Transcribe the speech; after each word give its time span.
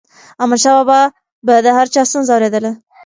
احمدشاه 0.41 0.75
بابا 0.79 0.99
به 1.45 1.53
د 1.65 1.67
هر 1.77 1.87
چا 1.93 2.01
ستونزه 2.09 2.31
اوريدله. 2.33 2.71